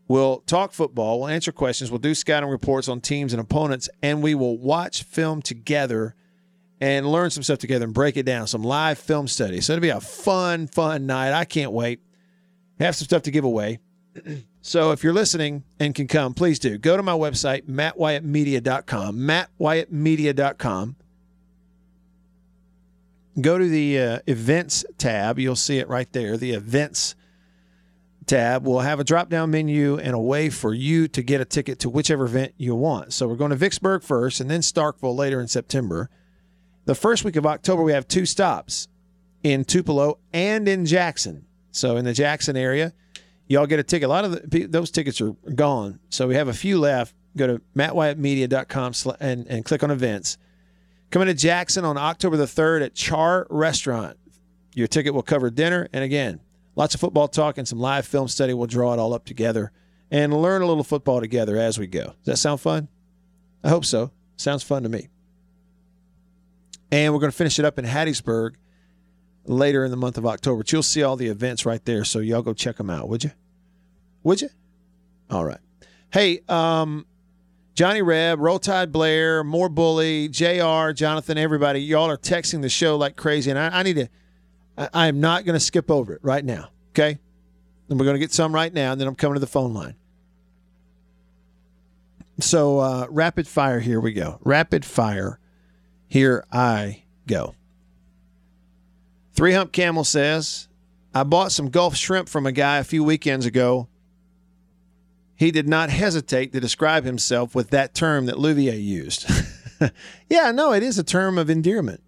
[0.08, 1.20] We'll talk football.
[1.20, 1.90] We'll answer questions.
[1.90, 6.14] We'll do scouting reports on teams and opponents, and we will watch film together
[6.80, 8.46] and learn some stuff together and break it down.
[8.46, 9.60] Some live film study.
[9.60, 11.32] So it'll be a fun, fun night.
[11.32, 12.00] I can't wait.
[12.80, 13.78] Have some stuff to give away.
[14.64, 16.78] So if you're listening and can come, please do.
[16.78, 20.96] Go to my website, mattwyattmedia.com, mattwyattmedia.com.
[23.40, 25.38] Go to the uh, events tab.
[25.38, 26.36] You'll see it right there.
[26.36, 27.14] The events
[28.26, 31.44] tab will have a drop down menu and a way for you to get a
[31.44, 33.12] ticket to whichever event you want.
[33.12, 36.10] So we're going to Vicksburg first and then Starkville later in September.
[36.84, 38.88] The first week of October, we have two stops
[39.42, 41.46] in Tupelo and in Jackson.
[41.70, 42.92] So in the Jackson area,
[43.48, 44.06] y'all get a ticket.
[44.06, 46.00] A lot of the, those tickets are gone.
[46.10, 47.14] So we have a few left.
[47.36, 50.36] Go to mattwyattmedia.com and, and click on events.
[51.12, 54.16] Coming to Jackson on October the 3rd at Char Restaurant.
[54.74, 55.86] Your ticket will cover dinner.
[55.92, 56.40] And again,
[56.74, 58.54] lots of football talk and some live film study.
[58.54, 59.72] We'll draw it all up together
[60.10, 62.04] and learn a little football together as we go.
[62.04, 62.88] Does that sound fun?
[63.62, 64.10] I hope so.
[64.38, 65.08] Sounds fun to me.
[66.90, 68.54] And we're going to finish it up in Hattiesburg
[69.44, 70.62] later in the month of October.
[70.62, 72.04] But you'll see all the events right there.
[72.04, 73.32] So y'all go check them out, would you?
[74.22, 74.48] Would you?
[75.30, 75.60] All right.
[76.10, 77.04] Hey, um,
[77.74, 82.96] Johnny Reb, Roll Tide Blair, More Bully, JR, Jonathan, everybody, y'all are texting the show
[82.96, 83.50] like crazy.
[83.50, 84.08] And I, I need to,
[84.76, 86.68] I, I am not going to skip over it right now.
[86.90, 87.18] Okay.
[87.88, 88.92] And we're going to get some right now.
[88.92, 89.94] And then I'm coming to the phone line.
[92.40, 94.38] So, uh, rapid fire, here we go.
[94.42, 95.38] Rapid fire,
[96.08, 97.54] here I go.
[99.32, 100.68] Three Hump Camel says,
[101.14, 103.88] I bought some Gulf shrimp from a guy a few weekends ago.
[105.42, 109.28] He did not hesitate to describe himself with that term that Louvier used.
[110.30, 112.00] yeah, no, it is a term of endearment.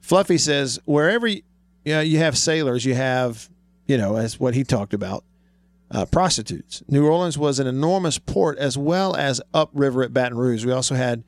[0.00, 1.42] Fluffy says, wherever you,
[1.84, 3.50] you, know, you have sailors, you have,
[3.84, 5.24] you know, as what he talked about,
[5.90, 6.84] uh, prostitutes.
[6.86, 10.64] New Orleans was an enormous port as well as upriver at Baton Rouge.
[10.64, 11.24] We also had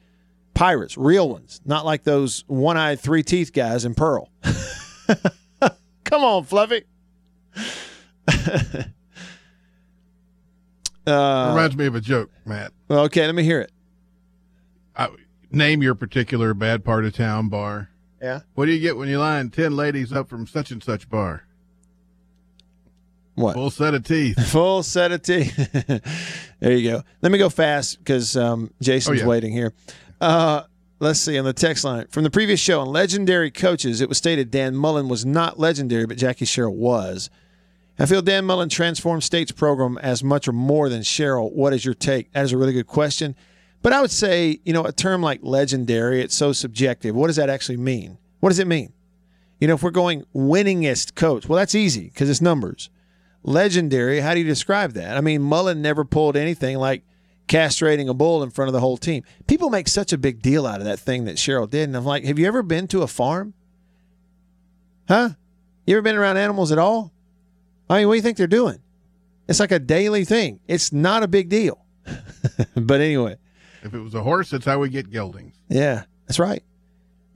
[0.54, 4.30] pirates, real ones, not like those one eyed, three teeth guys in Pearl.
[6.04, 6.84] Come on, Fluffy.
[11.08, 12.72] uh, Reminds me of a joke, Matt.
[12.90, 13.72] Okay, let me hear it.
[14.96, 15.08] I,
[15.50, 17.90] name your particular bad part of town bar.
[18.20, 18.40] Yeah.
[18.54, 21.44] What do you get when you line 10 ladies up from such and such bar?
[23.34, 23.54] What?
[23.54, 24.36] Full set of teeth.
[24.50, 25.56] Full set of teeth.
[26.60, 27.02] there you go.
[27.22, 29.28] Let me go fast because um, Jason's Oh, yeah.
[29.28, 29.72] waiting here.
[30.20, 30.62] Uh,
[30.98, 34.00] let's see on the text line from the previous show on legendary coaches.
[34.00, 37.30] It was stated Dan Mullen was not legendary, but Jackie Sherrill was.
[38.00, 41.50] I feel Dan Mullen transformed State's program as much or more than Sherrill.
[41.50, 42.30] What is your take?
[42.32, 43.34] That is a really good question.
[43.82, 47.14] But I would say, you know, a term like legendary, it's so subjective.
[47.14, 48.18] What does that actually mean?
[48.40, 48.92] What does it mean?
[49.60, 52.90] You know, if we're going winningest coach, well, that's easy because it's numbers.
[53.42, 55.16] Legendary, how do you describe that?
[55.16, 57.02] I mean, Mullen never pulled anything like
[57.48, 59.24] castrating a bull in front of the whole team.
[59.48, 61.88] People make such a big deal out of that thing that Sherrill did.
[61.88, 63.54] And I'm like, have you ever been to a farm?
[65.08, 65.30] Huh?
[65.86, 67.12] You ever been around animals at all?
[67.90, 68.78] I mean, what do you think they're doing?
[69.48, 70.60] It's like a daily thing.
[70.68, 71.84] It's not a big deal.
[72.76, 73.36] but anyway,
[73.82, 75.54] If it was a horse, that's how we get geldings.
[75.68, 76.62] yeah, that's right.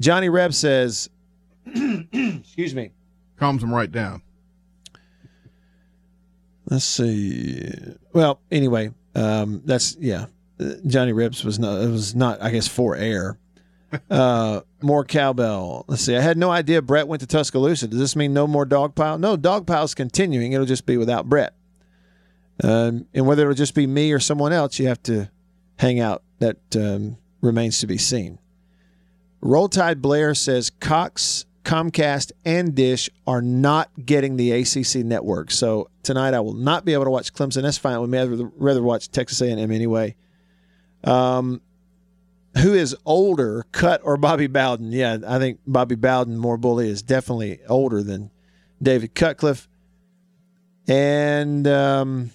[0.00, 1.08] Johnny Reb says,
[1.66, 2.90] excuse me.
[3.38, 4.22] Calms them right down.
[6.68, 7.70] Let's see.
[8.12, 10.26] Well, anyway, um, that's yeah.
[10.60, 11.82] Uh, Johnny Rips was not.
[11.82, 12.40] It was not.
[12.42, 13.36] I guess for air.
[14.10, 15.84] Uh, more cowbell.
[15.88, 16.16] Let's see.
[16.16, 17.88] I had no idea Brett went to Tuscaloosa.
[17.88, 19.18] Does this mean no more dog pile?
[19.18, 20.52] No, dog pile's continuing.
[20.52, 21.54] It'll just be without Brett.
[22.62, 25.30] Um, and whether it'll just be me or someone else, you have to
[25.78, 26.22] hang out.
[26.38, 28.38] That um, remains to be seen.
[29.40, 35.50] Roll Tide Blair says Cox, Comcast, and Dish are not getting the ACC network.
[35.50, 37.62] So tonight I will not be able to watch Clemson.
[37.62, 38.00] That's fine.
[38.00, 40.16] We may rather, rather watch Texas A&M anyway.
[41.04, 41.60] Um,
[42.58, 44.92] who is older, Cut or Bobby Bowden?
[44.92, 48.30] Yeah, I think Bobby Bowden, more bully, is definitely older than
[48.82, 49.68] David Cutcliffe.
[50.88, 52.30] And um,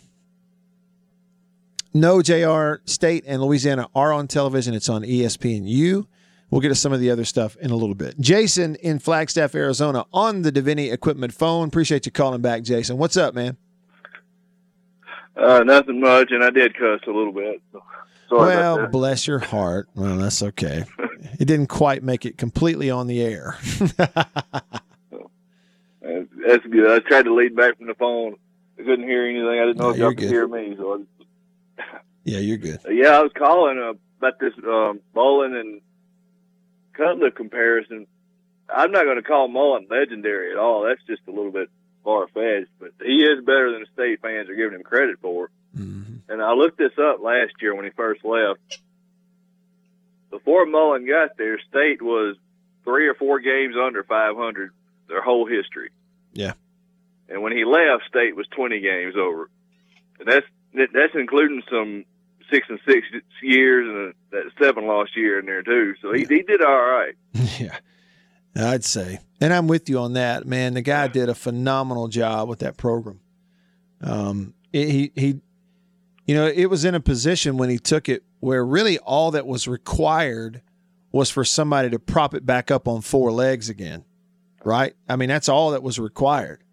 [1.94, 4.74] no, JR State and Louisiana are on television.
[4.74, 6.08] It's on ESPNU.
[6.50, 8.18] We'll get to some of the other stuff in a little bit.
[8.20, 11.68] Jason in Flagstaff, Arizona, on the Deviney Equipment phone.
[11.68, 12.98] Appreciate you calling back, Jason.
[12.98, 13.58] What's up, man?
[15.36, 17.62] Uh, nothing much, and I did cuss a little bit.
[17.74, 17.84] So
[18.30, 19.88] sorry well, bless your heart.
[19.96, 20.86] Well, that's okay.
[21.40, 23.58] it didn't quite make it completely on the air.
[26.02, 26.90] That's good.
[26.90, 28.36] I tried to lead back from the phone.
[28.80, 29.48] I couldn't hear anything.
[29.48, 30.30] I didn't know No, if y'all could good.
[30.30, 30.76] hear me.
[30.78, 31.06] So
[32.24, 32.80] yeah, you're good.
[32.90, 35.82] Yeah, I was calling uh, about this um, Mullen and
[36.94, 38.08] Cutler comparison.
[38.74, 40.84] I'm not going to call Mullen legendary at all.
[40.84, 41.70] That's just a little bit
[42.04, 45.50] far fetched, but he is better than the state fans are giving him credit for.
[46.30, 48.60] And I looked this up last year when he first left.
[50.30, 52.36] Before Mullen got there, State was
[52.84, 54.72] three or four games under 500
[55.08, 55.92] their whole history.
[56.34, 56.54] Yeah.
[57.30, 59.50] And when he left, State was 20 games over.
[60.20, 62.06] And that's that's including some
[62.52, 63.08] six and six
[63.42, 65.96] years and a, that seven loss year in there too.
[66.02, 67.16] So he, he did all right.
[67.60, 67.78] yeah,
[68.56, 70.74] I'd say, and I'm with you on that, man.
[70.74, 73.20] The guy did a phenomenal job with that program.
[74.02, 75.42] Um, he he,
[76.28, 79.48] you know, it was in a position when he took it where really all that
[79.48, 80.62] was required
[81.12, 84.04] was for somebody to prop it back up on four legs again,
[84.64, 84.94] right?
[85.08, 86.64] I mean, that's all that was required.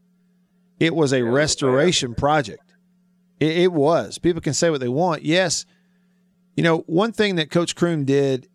[0.80, 2.74] It was a restoration project.
[3.38, 4.18] It, it was.
[4.18, 5.22] People can say what they want.
[5.22, 5.64] Yes,
[6.56, 8.48] you know, one thing that Coach Croom did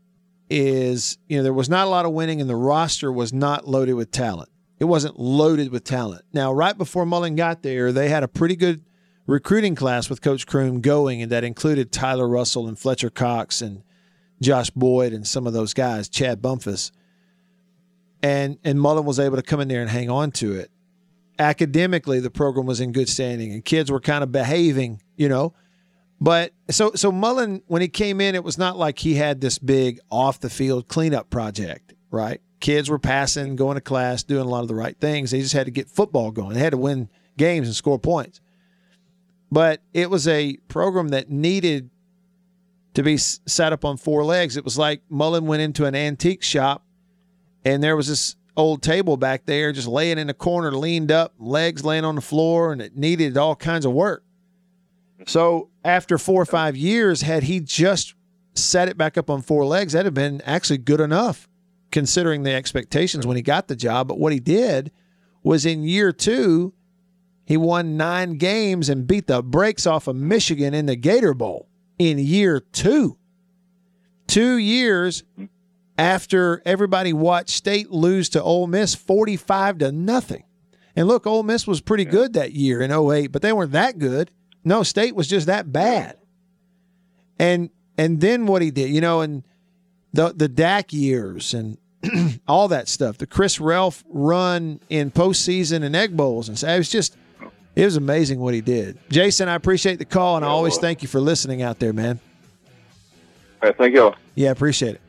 [0.50, 3.68] is, you know, there was not a lot of winning and the roster was not
[3.68, 4.50] loaded with talent.
[4.80, 6.24] It wasn't loaded with talent.
[6.34, 8.84] Now, right before Mullen got there, they had a pretty good
[9.30, 13.84] recruiting class with Coach Croom going, and that included Tyler Russell and Fletcher Cox and
[14.42, 16.92] Josh Boyd and some of those guys, Chad Bumphis.
[18.22, 20.72] And and Mullen was able to come in there and hang on to it.
[21.38, 25.54] Academically, the program was in good standing and kids were kind of behaving, you know.
[26.20, 29.58] But so so Mullen, when he came in, it was not like he had this
[29.58, 32.42] big off the field cleanup project, right?
[32.60, 35.32] Kids were passing, going to class, doing a lot of the right things.
[35.32, 36.56] They just had to get football going.
[36.56, 38.42] They had to win games and score points.
[39.52, 41.90] But it was a program that needed
[42.94, 44.58] to be set up on four legs.
[44.58, 46.86] It was like Mullen went into an antique shop
[47.66, 51.34] and there was this old table back there just laying in the corner, leaned up,
[51.40, 54.24] legs laying on the floor, and it needed all kinds of work.
[55.28, 58.16] So after four or five years, had he just
[58.56, 61.48] set it back up on four legs, that'd have been actually good enough
[61.92, 64.08] considering the expectations when he got the job.
[64.08, 64.92] But what he did
[65.44, 66.74] was in year two,
[67.50, 71.68] he won nine games and beat the brakes off of Michigan in the Gator Bowl
[71.98, 73.18] in year two.
[74.28, 75.24] Two years
[75.98, 80.44] after everybody watched State lose to Ole Miss 45 to nothing.
[80.96, 83.98] And look, Ole Miss was pretty good that year in 08, but they weren't that
[83.98, 84.30] good.
[84.64, 86.20] No, State was just that bad.
[87.40, 89.44] And and then what he did, you know, and
[90.14, 91.80] the the Dak years and
[92.48, 96.78] all that stuff, the Chris Relf run in postseason and egg bowls, and so it
[96.78, 97.18] was just
[97.76, 98.98] it was amazing what he did.
[99.10, 102.20] Jason, I appreciate the call, and I always thank you for listening out there, man.
[103.62, 104.14] All right, thank you.
[104.36, 105.02] Yeah, appreciate it.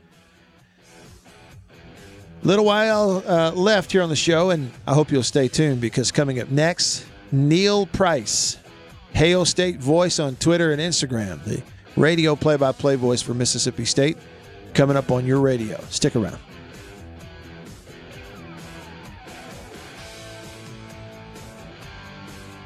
[2.43, 6.11] Little while uh, left here on the show, and I hope you'll stay tuned because
[6.11, 8.57] coming up next, Neil Price,
[9.13, 11.61] Hail State voice on Twitter and Instagram, the
[11.95, 14.17] radio play-by-play voice for Mississippi State,
[14.73, 15.79] coming up on your radio.
[15.89, 16.39] Stick around.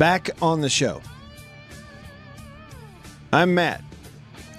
[0.00, 1.02] Back on the show.
[3.34, 3.84] I'm Matt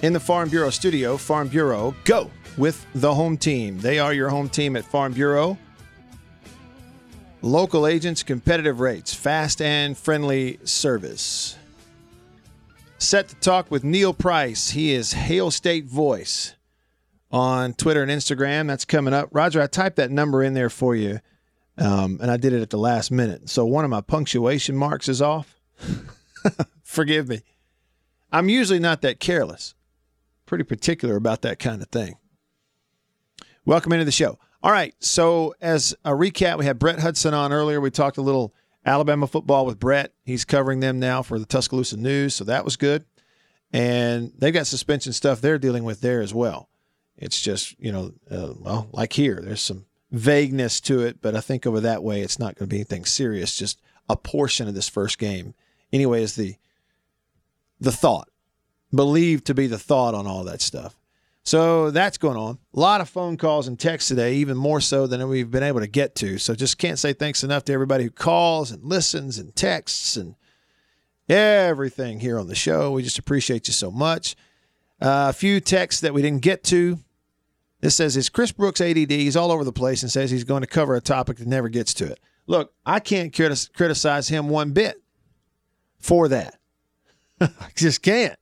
[0.04, 1.18] in the Farm Bureau studio.
[1.18, 3.80] Farm Bureau, go with the home team.
[3.80, 5.58] They are your home team at Farm Bureau.
[7.42, 11.58] Local agents, competitive rates, fast and friendly service.
[13.00, 14.70] Set to talk with Neil Price.
[14.70, 16.54] He is Hail State Voice
[17.32, 18.68] on Twitter and Instagram.
[18.68, 19.30] That's coming up.
[19.32, 21.20] Roger, I typed that number in there for you,
[21.82, 23.50] um, and I did it at the last minute.
[23.50, 25.60] So one of my punctuation marks is off.
[26.84, 27.42] Forgive me.
[28.32, 29.74] I'm usually not that careless.
[30.46, 32.16] Pretty particular about that kind of thing.
[33.66, 34.38] Welcome into the show.
[34.64, 34.94] All right.
[35.00, 37.82] So, as a recap, we had Brett Hudson on earlier.
[37.82, 38.54] We talked a little
[38.86, 40.14] Alabama football with Brett.
[40.24, 42.36] He's covering them now for the Tuscaloosa News.
[42.36, 43.06] So, that was good.
[43.72, 46.70] And they've got suspension stuff they're dealing with there as well.
[47.18, 51.42] It's just, you know, uh, well, like here, there's some vagueness to it, but I
[51.42, 54.76] think over that way, it's not going to be anything serious, just a portion of
[54.76, 55.54] this first game.
[55.94, 56.56] Anyway, is the
[57.80, 58.30] the thought,
[58.94, 60.96] believed to be the thought on all that stuff.
[61.44, 62.60] So that's going on.
[62.76, 65.80] A lot of phone calls and texts today, even more so than we've been able
[65.80, 66.38] to get to.
[66.38, 70.36] So just can't say thanks enough to everybody who calls and listens and texts and
[71.28, 72.92] everything here on the show.
[72.92, 74.36] We just appreciate you so much.
[75.02, 77.00] Uh, a few texts that we didn't get to.
[77.82, 79.12] This says, Is Chris Brooks ADD?
[79.12, 81.68] He's all over the place and says he's going to cover a topic that never
[81.68, 82.20] gets to it.
[82.48, 85.02] Look, I can't criticize him one bit
[86.00, 86.60] for that.
[87.42, 88.38] I just can't.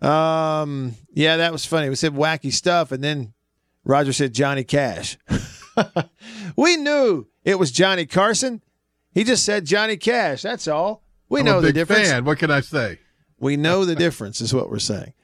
[0.00, 1.88] Um, yeah, that was funny.
[1.88, 3.32] We said wacky stuff, and then
[3.84, 5.16] Roger said Johnny Cash.
[6.56, 8.62] we knew it was Johnny Carson.
[9.12, 10.42] He just said Johnny Cash.
[10.42, 11.02] That's all.
[11.28, 12.10] We I'm know the difference.
[12.10, 12.24] Fan.
[12.24, 12.98] What can I say?
[13.38, 15.14] We know the difference, is what we're saying.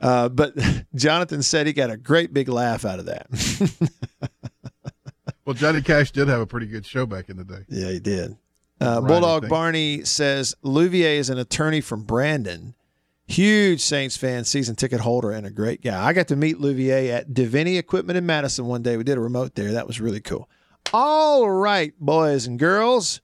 [0.00, 0.54] Uh, but
[0.94, 3.26] Jonathan said he got a great big laugh out of that.
[5.44, 7.60] Well, Johnny Cash did have a pretty good show back in the day.
[7.68, 8.36] Yeah, he did.
[8.80, 9.48] Uh, Right, Bulldog.
[9.48, 12.74] Barney says Louvier is an attorney from Brandon.
[13.28, 16.04] Huge Saints fan, season ticket holder, and a great guy.
[16.04, 18.96] I got to meet Louvier at Deviney Equipment in Madison one day.
[18.96, 19.70] We did a remote there.
[19.70, 20.48] That was really cool.
[20.92, 23.20] All right, boys and girls.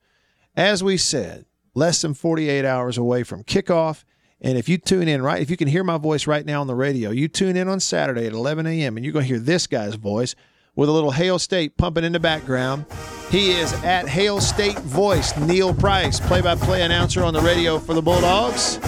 [0.56, 1.44] As we said,
[1.74, 4.04] less than 48 hours away from kickoff.
[4.42, 6.66] And if you tune in right, if you can hear my voice right now on
[6.66, 8.96] the radio, you tune in on Saturday at 11 a.m.
[8.96, 10.34] and you're going to hear this guy's voice
[10.74, 12.84] with a little Hail State pumping in the background.
[13.30, 17.78] He is at Hail State Voice, Neil Price, play by play announcer on the radio
[17.78, 18.78] for the Bulldogs.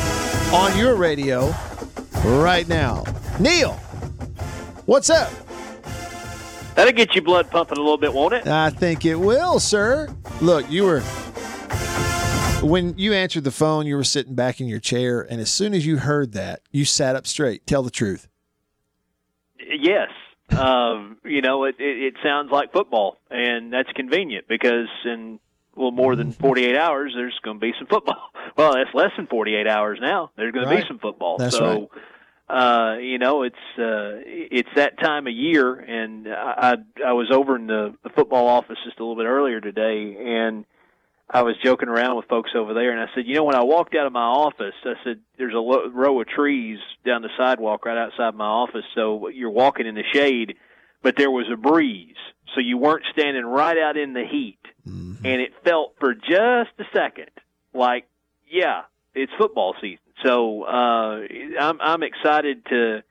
[0.52, 1.54] On your radio,
[2.24, 3.04] right now.
[3.38, 3.72] Neil,
[4.86, 5.32] what's up?
[6.74, 8.46] That'll get your blood pumping a little bit, won't it?
[8.46, 10.14] I think it will, sir.
[10.40, 11.02] Look, you were
[12.64, 15.74] when you answered the phone, you were sitting back in your chair, and as soon
[15.74, 17.66] as you heard that, you sat up straight.
[17.66, 18.28] Tell the truth.
[19.58, 20.10] Yes.
[20.50, 25.40] Um, you know, it, it, it sounds like football, and that's convenient because in
[25.74, 28.30] well more than 48 hours, there's going to be some football.
[28.56, 30.30] Well, that's less than 48 hours now.
[30.36, 30.76] There's going Right.
[30.76, 31.38] to be some football.
[31.38, 31.90] That's so,
[32.48, 37.32] uh, you know, it's uh, it's that time of year, and I I, I was
[37.32, 40.64] over in the, the football office just a little bit earlier today, and
[41.28, 43.64] I was joking around with folks over there, and I said, you know, when I
[43.64, 47.30] walked out of my office, I said, there's a lo- row of trees down the
[47.36, 50.56] sidewalk right outside my office, so you're walking in the shade,
[51.02, 52.16] but there was a breeze,
[52.54, 54.58] so you weren't standing right out in the heat,
[55.24, 57.30] and it felt for just a second
[57.72, 58.06] like,
[58.46, 58.82] yeah,
[59.14, 59.98] it's football season.
[60.24, 61.20] So uh,
[61.60, 63.02] I'm I'm excited to.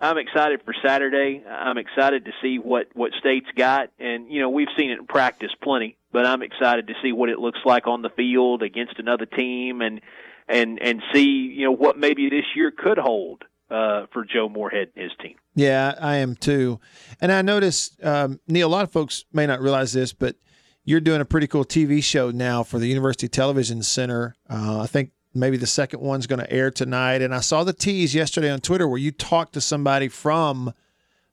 [0.00, 1.42] I'm excited for Saturday.
[1.48, 5.06] I'm excited to see what what state's got, and you know we've seen it in
[5.06, 8.98] practice plenty, but I'm excited to see what it looks like on the field against
[8.98, 10.00] another team, and
[10.48, 14.90] and and see you know what maybe this year could hold uh, for Joe Moorhead
[14.94, 15.36] and his team.
[15.54, 16.80] Yeah, I am too.
[17.20, 20.36] And I noticed, um, Neil, a lot of folks may not realize this, but
[20.84, 24.34] you're doing a pretty cool TV show now for the University Television Center.
[24.48, 27.22] Uh, I think maybe the second one's going to air tonight.
[27.22, 30.72] And I saw the tease yesterday on Twitter where you talked to somebody from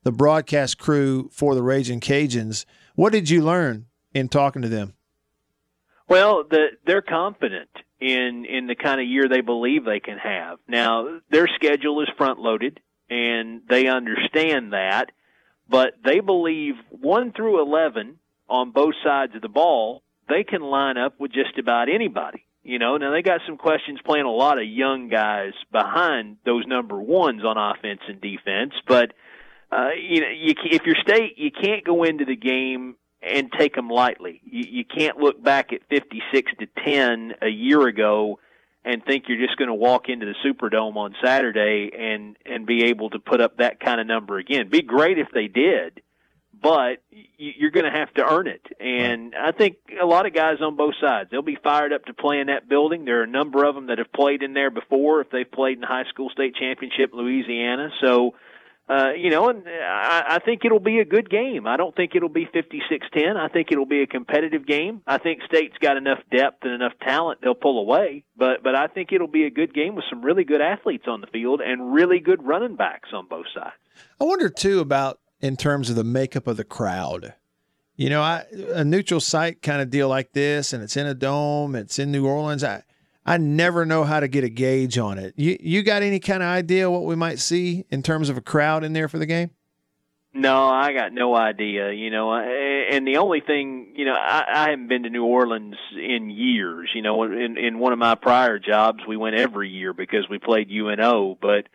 [0.04, 2.66] the broadcast crew for the Raging Cajuns.
[2.96, 4.94] What did you learn in talking to them?
[6.08, 10.60] Well, the, they're confident in in the kind of year they believe they can have.
[10.68, 12.80] Now, their schedule is front loaded,
[13.10, 15.12] and they understand that,
[15.70, 20.98] but they believe one through eleven on both sides of the ball, they can line
[20.98, 22.46] up with just about anybody.
[22.64, 26.66] You know, now they got some questions playing a lot of young guys behind those
[26.68, 29.14] number ones on offense and defense, but
[29.70, 32.96] uh, you know, you, if you're state, you can't go into the game
[33.28, 34.42] and take them lightly.
[34.46, 38.40] You, you can't look back at 56 to 10 a year ago
[38.86, 42.86] and think you're just going to walk into the Superdome on Saturday and and be
[42.86, 44.70] able to put up that kind of number again.
[44.70, 46.02] Be great if they did,
[46.54, 48.66] but you- you're going to have to earn it.
[48.80, 52.14] And I think a lot of guys on both sides, they'll be fired up to
[52.14, 53.04] play in that building.
[53.04, 55.78] There are a number of them that have played in there before if they've played
[55.78, 57.92] in high school state championship Louisiana.
[58.00, 58.36] So,
[58.90, 61.68] uh, you know, and I, I think it'll be a good game.
[61.68, 63.36] I don't think it'll be 56-10.
[63.36, 65.02] I think it'll be a competitive game.
[65.06, 68.24] I think State's got enough depth and enough talent they'll pull away.
[68.38, 71.20] But but I think it'll be a good game with some really good athletes on
[71.22, 73.76] the field and really good running backs on both sides.
[74.22, 77.34] I wonder too about in terms of the makeup of the crowd.
[77.96, 81.16] You know, I, a neutral site kind of deal like this, and it's in a
[81.16, 82.64] dome, it's in New Orleans.
[82.64, 82.84] I
[83.28, 85.34] I never know how to get a gauge on it.
[85.36, 88.42] You you got any kind of idea what we might see in terms of a
[88.42, 89.52] crowd in there for the game?
[90.34, 91.92] No, I got no idea.
[91.92, 95.76] You know, and the only thing, you know, I, I haven't been to New Orleans
[95.94, 96.90] in years.
[96.96, 100.40] You know, in in one of my prior jobs, we went every year because we
[100.40, 101.38] played UNO.
[101.42, 101.68] But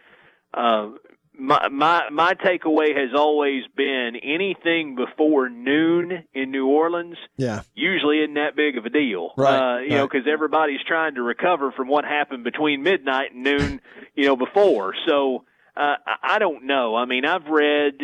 [0.55, 0.91] uh,
[1.39, 7.63] my my my takeaway has always been anything before noon in New Orleans Yeah.
[7.75, 9.33] usually isn't that big of a deal.
[9.37, 13.43] Right, Uh, you know, because everybody's trying to recover from what happened between midnight and
[13.43, 13.81] noon,
[14.15, 14.95] you know, before.
[15.09, 16.95] So uh, I I don't know.
[16.97, 17.95] I mean, I've read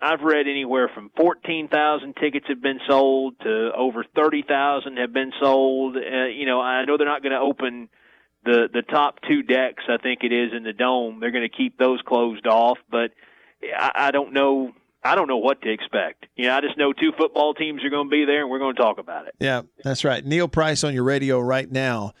[0.00, 5.12] I've read anywhere from fourteen thousand tickets have been sold to over thirty thousand have
[5.12, 5.96] been sold.
[5.96, 7.90] Uh, you know, I know they're not going to open
[8.48, 9.84] the the top two decks.
[9.88, 11.20] I think it is in the dome.
[11.20, 13.10] They're going to keep those closed off, but
[13.62, 14.72] I, I don't know.
[15.04, 16.26] I don't know what to expect.
[16.34, 18.58] You know, I just know two football teams are going to be there, and we're
[18.58, 19.34] going to talk about it.
[19.38, 20.24] Yeah, that's right.
[20.24, 22.14] Neil Price on your radio right now,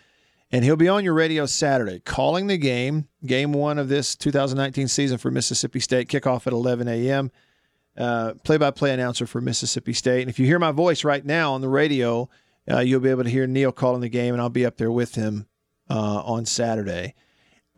[0.52, 4.86] and he'll be on your radio Saturday calling the game, game one of this 2019
[4.86, 7.32] season for Mississippi State, kickoff at 11 a.m.
[7.96, 10.20] Uh, play-by-play announcer for Mississippi State.
[10.20, 12.28] And if you hear my voice right now on the radio,
[12.70, 14.92] uh, you'll be able to hear Neil calling the game, and I'll be up there
[14.92, 15.48] with him
[15.90, 17.14] uh, on Saturday.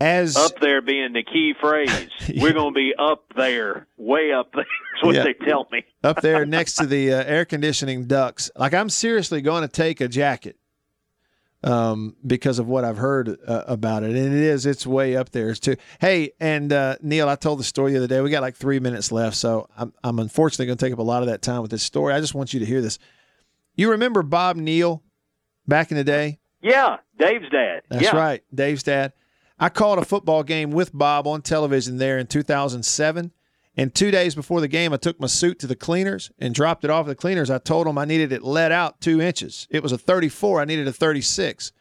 [0.00, 1.90] As Up there being the key phrase.
[2.40, 4.62] We're going to be up there, way up there,
[4.96, 5.24] is what Yeah.
[5.24, 5.84] they tell me.
[6.02, 8.50] up there next to the uh, air conditioning ducts.
[8.56, 10.56] Like I'm seriously going to take a jacket
[11.62, 15.30] um, because of what I've heard uh, about it, and it is it's way up
[15.32, 15.76] there too.
[16.00, 18.22] Hey, and uh, Neil, I told the story the other day.
[18.22, 21.02] We got like three minutes left, so I'm I'm unfortunately going to take up a
[21.02, 22.14] lot of that time with this story.
[22.14, 22.98] I just want you to hear this.
[23.76, 25.02] You remember Bob Neal
[25.68, 26.38] back in the day?
[26.62, 27.82] Yeah, Dave's dad.
[27.88, 28.16] That's yeah.
[28.16, 29.12] right, Dave's dad.
[29.58, 33.32] I called a football game with Bob on television there in 2007.
[33.76, 36.84] And two days before the game, I took my suit to the cleaners and dropped
[36.84, 37.50] it off at the cleaners.
[37.50, 39.68] I told them I needed it let out two inches.
[39.70, 40.60] It was a 34.
[40.60, 41.72] I needed a 36.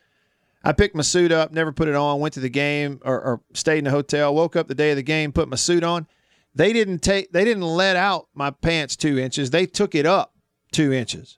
[0.63, 3.41] I picked my suit up, never put it on, went to the game or, or
[3.53, 6.05] stayed in the hotel, woke up the day of the game, put my suit on.
[6.53, 9.51] They didn't take they didn't let out my pants two inches.
[9.51, 10.33] They took it up
[10.71, 11.37] two inches.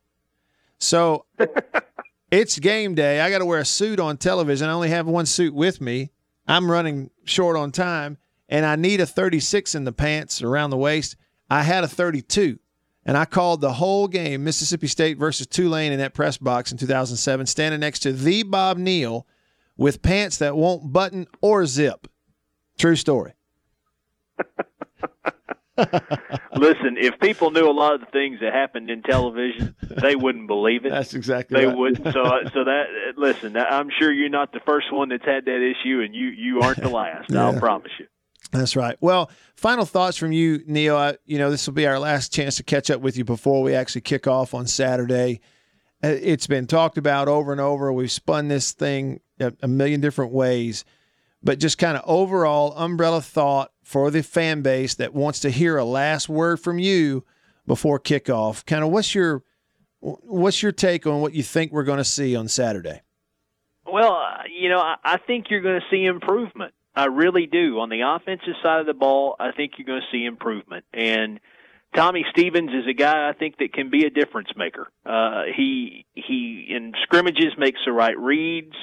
[0.79, 1.25] So
[2.32, 3.19] it's game day.
[3.19, 4.69] I got to wear a suit on television.
[4.69, 6.11] I only have one suit with me.
[6.47, 8.17] I'm running short on time,
[8.49, 11.17] and I need a 36 in the pants around the waist.
[11.49, 12.57] I had a 32,
[13.05, 16.77] and I called the whole game, Mississippi State versus Tulane, in that press box in
[16.77, 19.27] 2007, standing next to the Bob Neal
[19.77, 22.07] with pants that won't button or zip.
[22.77, 23.34] True story.
[25.78, 30.47] Listen, if people knew a lot of the things that happened in television, they wouldn't
[30.47, 30.89] believe it.
[30.89, 31.78] That's exactly they right.
[31.78, 32.03] wouldn't.
[32.13, 32.84] So, so that
[33.15, 36.59] listen, I'm sure you're not the first one that's had that issue, and you you
[36.61, 37.34] aren't the last.
[37.34, 38.07] I'll promise you.
[38.51, 38.97] That's right.
[38.99, 40.97] Well, final thoughts from you, Neil.
[40.97, 43.63] I, you know, this will be our last chance to catch up with you before
[43.63, 45.39] we actually kick off on Saturday.
[46.03, 47.93] Uh, It's been talked about over and over.
[47.93, 50.84] We've spun this thing a, a million different ways,
[51.41, 55.75] but just kind of overall umbrella thought for the fan base that wants to hear
[55.75, 57.25] a last word from you
[57.67, 58.65] before kickoff.
[58.65, 59.43] Kind of what's your
[59.99, 63.01] what's your take on what you think we're going to see on Saturday?
[63.85, 66.73] Well, uh, you know, I, think you're going to see improvement.
[66.95, 67.79] I really do.
[67.79, 70.85] On the offensive side of the ball, I think you're going to see improvement.
[70.93, 71.39] And
[71.93, 74.87] Tommy Stevens is a guy I think that can be a difference maker.
[75.05, 78.73] Uh, he he in scrimmages makes the right reads.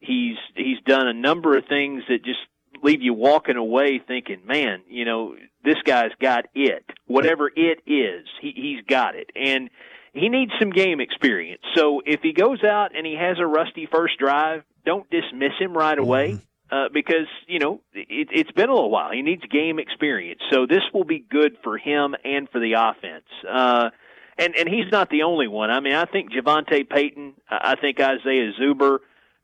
[0.00, 2.40] He's he's done a number of things that just
[2.82, 6.84] leave you walking away thinking, man, you know, this guy's got it.
[7.06, 9.30] Whatever it is, he, he's got it.
[9.34, 9.70] And
[10.12, 11.62] he needs some game experience.
[11.74, 15.76] So if he goes out and he has a rusty first drive, don't dismiss him
[15.76, 16.40] right away.
[16.68, 19.12] Uh, because you know it, it's been a little while.
[19.12, 23.24] He needs game experience, so this will be good for him and for the offense.
[23.48, 23.90] Uh,
[24.36, 25.70] and and he's not the only one.
[25.70, 28.98] I mean, I think JaVonta Payton, I I think Isaiah Zuber,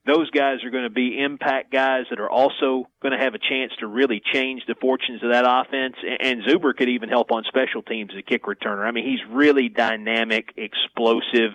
[0.04, 3.38] those guys are going to be impact guys that are also going to have a
[3.38, 5.94] chance to really change the fortunes of that offense.
[6.20, 8.84] And, Zuber could even help on special teams as a kick returner.
[8.84, 11.54] I mean, he's really dynamic, explosive.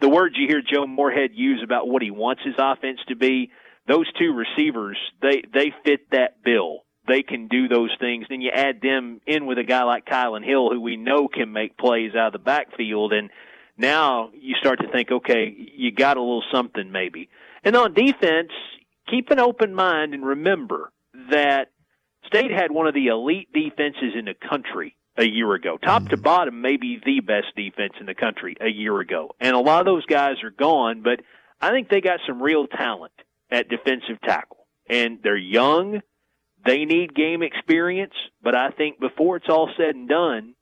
[0.00, 3.50] The words you hear Joe Moorhead use about what he wants his offense to be,
[3.86, 6.84] those two receivers, they they fit that bill.
[7.06, 8.26] They can do those things.
[8.28, 11.52] Then you add them in with a guy like Kylan Hill, who we know can
[11.52, 13.30] make plays out of the backfield, and
[13.76, 17.28] now you start to think, okay, you got a little something maybe.
[17.64, 18.50] And on defense,
[19.08, 20.92] keep an open mind and remember
[21.30, 21.68] that
[22.26, 25.76] State had one of the elite defenses in the country a year ago.
[25.76, 26.22] Top to mm-hmm.
[26.22, 29.30] bottom, maybe the best defense in the country a year ago.
[29.40, 31.20] And a lot of those guys are gone, but
[31.60, 33.12] I think they got some real talent
[33.50, 34.66] at defensive tackle.
[34.88, 36.00] And they're young.
[36.64, 40.54] They need game experience, but I think before it's all said and done,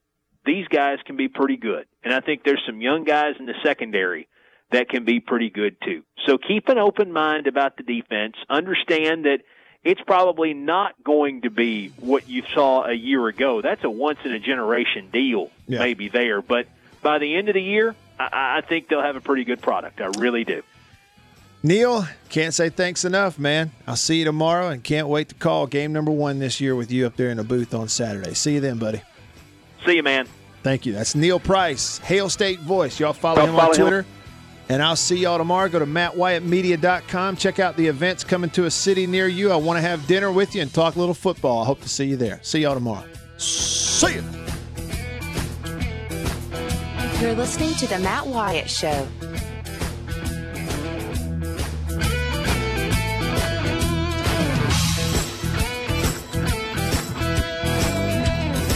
[0.45, 1.85] these guys can be pretty good.
[2.03, 4.27] And I think there's some young guys in the secondary
[4.71, 6.03] that can be pretty good too.
[6.25, 8.35] So keep an open mind about the defense.
[8.49, 9.39] Understand that
[9.83, 13.61] it's probably not going to be what you saw a year ago.
[13.61, 15.79] That's a once in a generation deal, Yeah.
[15.79, 16.41] maybe there.
[16.41, 16.67] But
[17.01, 19.99] by the end of the year, I, I think they'll have a pretty good product.
[19.99, 20.61] I really do.
[21.63, 23.71] Neil, can't say thanks enough, man.
[23.85, 26.91] I'll see you tomorrow and can't wait to call game number one this year with
[26.91, 28.33] you up there in the booth on Saturday.
[28.33, 29.01] See you then, buddy.
[29.85, 30.27] See you, man.
[30.63, 30.93] Thank you.
[30.93, 32.99] That's Neil Price, Hail State Voice.
[32.99, 34.05] Y'all follow him follow on him.
[34.61, 34.73] Twitter.
[34.73, 35.69] And I'll see y'all tomorrow.
[35.69, 37.35] Go to mattwyattmedia.com.
[37.37, 39.51] Check out the events coming to a city near you.
[39.51, 41.63] I want to have dinner with you and talk a little football.
[41.63, 42.39] I hope to see you there.
[42.43, 43.05] See y'all tomorrow.
[43.37, 44.23] See you.
[47.19, 49.07] You're listening to The Matt Wyatt Show.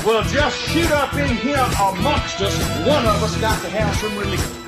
[0.06, 2.56] Well, just shoot up in here amongst us.
[2.88, 4.65] One of us got to have some relief.